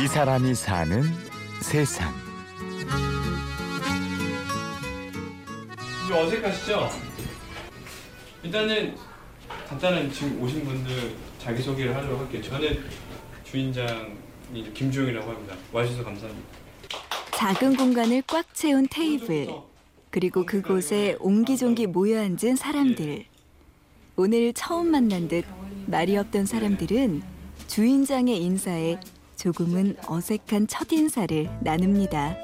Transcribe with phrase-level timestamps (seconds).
[0.00, 1.02] 이 사람이 사는
[1.60, 2.14] 세상.
[6.06, 6.88] 좀 어색하시죠?
[8.44, 8.94] 일단은
[9.68, 12.40] 간단한 지금 오신 분들 자기 소개를 하도록 할게요.
[12.42, 12.84] 저는
[13.42, 15.56] 주인장이 김주영이라고 합니다.
[15.72, 16.48] 와주셔서 감사합니다.
[17.32, 19.48] 작은 공간을 꽉 채운 테이블,
[20.10, 23.24] 그리고 그곳에 옹기종기 모여 앉은 사람들.
[24.14, 25.44] 오늘 처음 만난 듯
[25.86, 27.22] 말이 없던 사람들은
[27.66, 29.00] 주인장의 인사에
[29.38, 32.36] 조금은 어색한 첫인사를 나눕니다.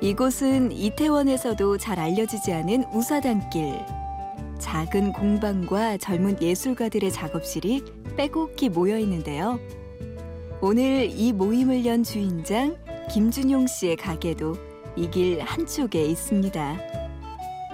[0.00, 3.78] 이곳은 이태원에서도 잘 알려지지 않은 우사단길.
[4.58, 7.84] 작은 공방과 젊은 예술가들의 작업실이
[8.16, 9.60] 빼곡히 모여 있는데요.
[10.60, 12.76] 오늘 이 모임을 연 주인장
[13.12, 14.56] 김준용 씨의 가게도
[14.96, 16.76] 이 길 한쪽에 있습니다.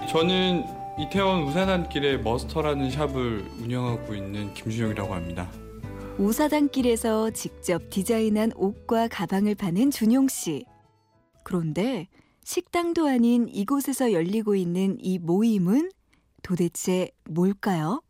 [0.07, 0.63] 저는
[0.99, 5.49] 이태원 우산한길에 머스터라는 샵을 운영하고 있는 김준영이라고 합니다.
[6.17, 10.65] 우사단길에서 직접 디자인한 옷과 가방을 파는 준용 씨.
[11.43, 12.07] 그런데
[12.43, 15.91] 식당도 아닌 이곳에서 열리고 있는 이 모임은
[16.41, 18.01] 도대체 뭘까요?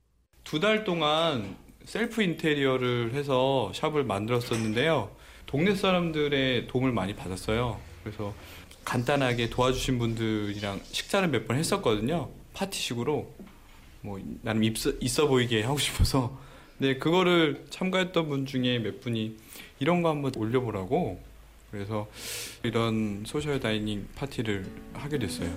[0.44, 5.10] 두 달 동안 셀프 인테리어를 해서 샵을 만들었었는데요.
[5.48, 7.80] 동네 사람들의 도움을 많이 받았어요.
[8.04, 8.34] 그래서
[8.84, 12.30] 간단하게 도와주신 분들이랑 식사를 몇 번 했었거든요.
[12.54, 13.34] 파티식으로
[14.02, 16.38] 뭐 나름 있어, 있어 보이게 하고 싶어서.
[16.78, 19.38] 네 그거를 참가했던 분 중에 몇 분이
[19.80, 21.20] 이런 거 한번 올려보라고
[21.72, 22.08] 그래서
[22.64, 25.50] 이런 social dining 파티를 하게 됐어요.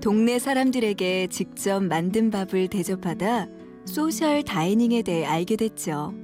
[0.00, 3.46] 동네 사람들에게 직접 만든 밥을 대접하다
[3.84, 6.14] social dining에 대해 알게 됐죠.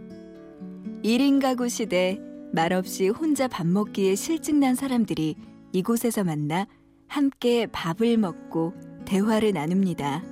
[1.04, 2.18] 1인 가구 시대
[2.52, 5.36] 말없이 혼자 밥 먹기에 실증난 사람들이
[5.72, 6.66] 이곳에서 만나
[7.06, 10.24] 함께 밥을 먹고 대화를 나눕니다.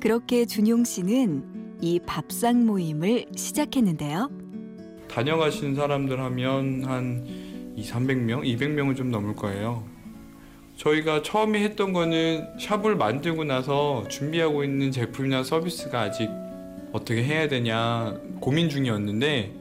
[0.00, 4.30] 그렇게 준용 씨는 이 밥상 모임을 시작했는데요.
[5.08, 7.24] 다녀가신 사람들 하면 한
[7.76, 9.84] 2, 300명, 200명은 좀 넘을 거예요.
[10.76, 16.28] 저희가 처음에 했던 거는 샵을 만들고 나서 준비하고 있는 제품이나 서비스가 아직
[16.92, 19.52] 어떻게 해야 되냐 고민 중이었는데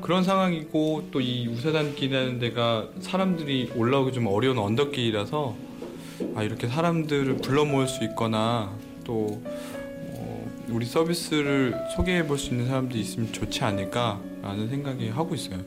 [0.00, 5.54] 그런 상황이고 또 이 우사단길이라는 데가 사람들이 올라오기 좀 어려운 언덕길이라서
[6.34, 9.81] 아 이렇게 사람들을 불러 모을 수 있거나 또 어,
[10.72, 15.62] 우리 서비스를 소개해 볼 수 있는 사람들이 있으면 좋지 않을까라는 생각이 하고 있어요.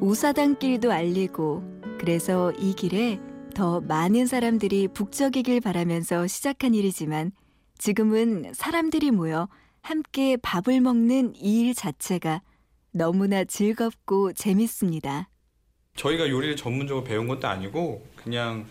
[0.00, 1.62] 우사단길도 알리고
[1.98, 3.18] 그래서 이 길에
[3.54, 7.32] 더 많은 사람들이 북적이길 바라면서 시작한 일이지만
[7.78, 9.48] 지금은 사람들이 모여
[9.82, 12.42] 함께 밥을 먹는 이 일 자체가
[12.90, 15.28] 너무나 즐겁고 재밌습니다.
[15.96, 18.66] 저희가 요리를 전문적으로 배운 것도 아니고 그냥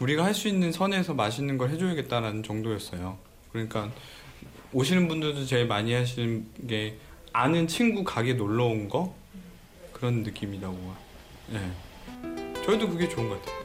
[0.00, 3.18] 우리가 할 수 있는 선에서 맛있는 걸 해줘야겠다라는 정도였어요.
[3.66, 3.90] 그러니까
[4.72, 6.96] 오시는 분들도 제일 많이 하시는 게
[7.32, 9.14] 아는 친구 가게 놀러 온 거
[9.92, 10.94] 그런 느낌이라고.
[11.48, 11.72] 네.
[12.64, 13.58] 저희도 그게 좋은 것 같아요.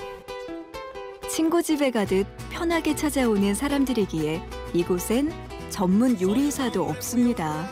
[1.30, 4.42] 친구 집에 가듯 편하게 찾아오는 사람들이기에
[4.74, 5.32] 이곳엔
[5.70, 7.70] 전문 요리사도 없습니다.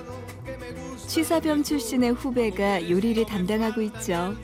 [1.08, 4.36] 취사병 출신의 후배가 요리를 담당하고 있죠.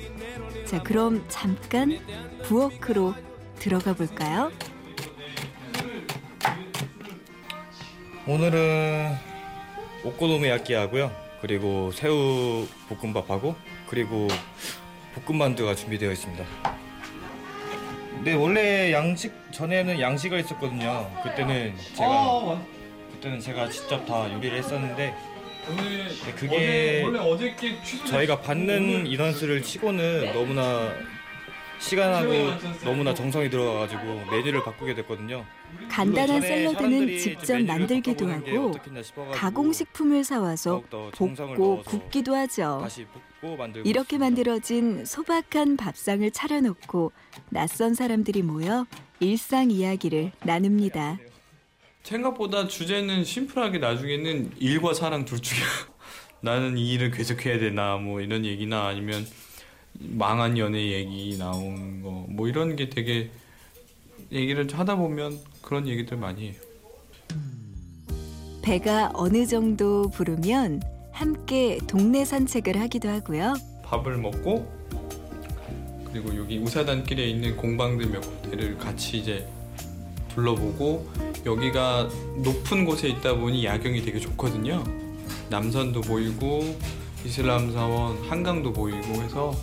[0.65, 1.99] 자, 그럼 잠깐
[2.43, 3.13] 부엌으로
[3.59, 4.51] 들어가 볼까요?
[8.27, 9.15] 오늘은
[10.03, 11.11] 오코노미야끼 하고요.
[11.41, 13.55] 그리고 새우 볶음밥하고
[13.87, 14.27] 그리고
[15.25, 16.43] 볶음만두가 준비되어 있습니다.
[18.25, 21.09] 네, 원래 양식 전에는 양식을 했었거든요.
[21.23, 22.61] 그때는 제가
[23.13, 25.15] 그때는 제가 직접 다 요리를 했었는데
[25.69, 27.55] 오늘 네, 그게 어제,
[28.09, 30.91] 저희가 받는 인원수를 치고는 너무나
[31.79, 32.31] 시간하고
[32.83, 35.45] 너무나 정성이 들어가가지고 메뉴를 바꾸게 됐거든요.
[35.89, 38.73] 간단한 전에 샐러드는 직접 만들기도 하고
[39.33, 42.85] 가공식품을 사와서 볶고 굽기도 하죠.
[43.83, 44.17] 이렇게.
[44.17, 47.11] 만들어진 소박한 밥상을 차려놓고
[47.49, 48.85] 낯선 사람들이 모여
[49.19, 51.19] 일상 이야기를 나눕니다.
[52.03, 55.59] 생각보다 주제는 심플하게 나중에는 일과 사랑 둘 중에
[56.41, 59.25] 나는 이 일을 계속해야 되나 뭐 이런 얘기나 아니면
[59.99, 63.31] 망한 연애 얘기 나온 거 뭐 이런 게 되게
[64.31, 66.53] 얘기를 하다 보면 그런 얘기들 많이 해요.
[68.61, 73.55] 배가 어느 정도 부르면 함께 동네 산책을 하기도 하고요.
[73.83, 74.71] 밥을 먹고
[76.11, 79.47] 그리고 여기 우사단길에 있는 공방들 몇 군데를 같이 이제
[80.35, 81.09] 둘러보고
[81.45, 82.09] 여기가
[82.43, 84.83] 높은 곳에 있다 보니 야경이 되게 좋거든요.
[85.49, 86.77] 남산도 보이고
[87.27, 89.53] 이슬람 사원 한강도 보이고 해서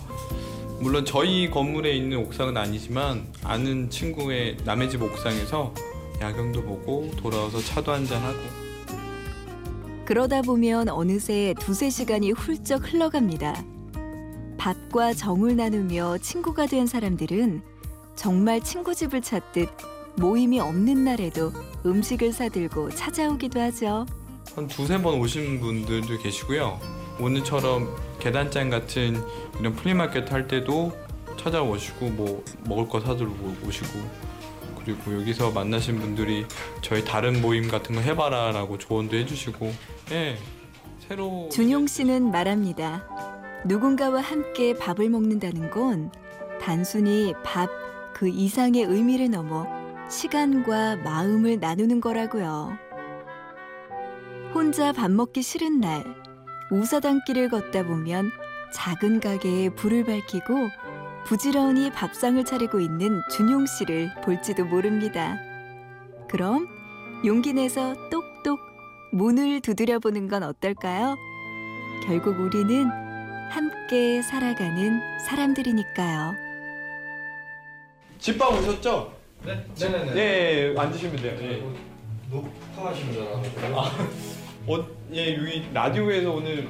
[0.79, 5.73] 물론 저희 건물에 있는 옥상은 아니지만 아는 친구의 남의 집 옥상에서
[6.21, 8.37] 야경도 보고 돌아와서 차도 한잔 하고
[10.05, 13.63] 그러다 보면 어느새 두세 시간이 훌쩍 흘러갑니다.
[14.59, 17.63] 밥과 정을 나누며 친구가 된 사람들은
[18.15, 19.69] 정말 친구 집을 찾듯
[20.17, 21.51] 모임이 없는 날에도
[21.83, 24.05] 음식을 사들고 찾아오기도 하죠.
[24.55, 27.04] 한 두세 번 오신 분들도 계시고요.
[27.19, 29.21] 오늘처럼 계단장 같은
[29.59, 30.91] 이런 flea market 할 때도
[31.37, 33.99] 찾아오시고 뭐 먹을 거 사들고 오시고
[34.83, 36.45] 그리고 여기서 만나신 분들이
[36.81, 39.73] 저희 다른 모임 같은 거 해봐라라고 조언도 해주시고
[40.11, 40.37] 예
[40.99, 43.03] 새로 준용 씨는 말합니다.
[43.65, 46.11] 누군가와 함께 밥을 먹는다는 건
[46.61, 47.85] 단순히 밥
[48.15, 49.67] 그 이상의 의미를 넘어
[50.09, 52.77] 시간과 마음을 나누는 거라고요.
[54.53, 56.24] 혼자 밥 먹기 싫은 날
[56.71, 58.31] 우사단길을 걷다 보면
[58.73, 60.69] 작은 가게에 불을 밝히고
[61.25, 65.37] 부지런히 밥상을 차리고 있는 준용 씨를 볼지도 모릅니다.
[66.29, 66.67] 그럼
[67.25, 68.59] 용기 내서 똑똑
[69.11, 71.15] 문을 두드려 보는 건 어떨까요?
[72.05, 72.85] 결국 우리는
[73.49, 76.33] 함께 살아가는 사람들이니까요.
[78.19, 79.13] 집밥 오셨죠?
[79.45, 80.13] 네, 네네네.
[80.13, 81.37] 네 앉으시면 돼요.
[81.41, 81.63] 예.
[82.29, 84.44] 녹화하시는 줄 알았어요.
[84.67, 84.83] 어,
[85.13, 86.67] 예 여기 라디오에서 오늘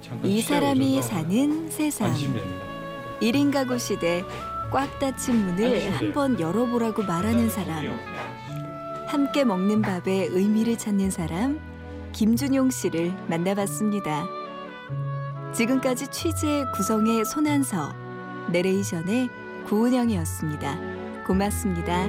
[0.00, 2.08] 잠깐 이 사람이 사는 세상.
[2.08, 2.64] 앉으시면 됩니다.
[3.20, 4.22] 1인 가구 시대
[4.70, 5.90] 꽉 닫힌 문을.
[5.96, 7.84] 한번 열어보라고 말하는 사람.
[9.08, 11.60] 함께 먹는 밥의 의미를 찾는 사람
[12.12, 14.26] 김준용 씨를 만나봤습니다.
[15.52, 17.92] 지금까지 취재 구성의 손한서,
[18.50, 19.28] 내레이션의
[19.66, 21.24] 구은영이었습니다.
[21.26, 22.06] 고맙습니다.